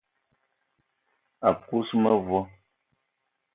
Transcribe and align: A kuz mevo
A 1.47 1.49
kuz 1.65 1.89
mevo 2.01 2.39